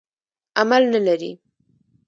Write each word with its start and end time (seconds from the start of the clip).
عمل 0.59 0.83
نه 0.93 0.99
لري. 1.05 1.31